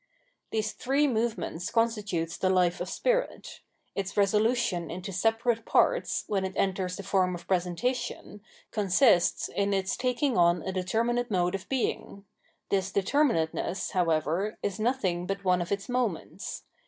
[0.49, 3.61] These three movements constitute the life of spirit.
[3.93, 8.41] Its resolution into separate parts, when it enters the form of presentation,
[8.71, 12.25] consists in its takmg on a deter minate mode of being;
[12.69, 16.63] this determinateness, however, is nothing but one of its moments.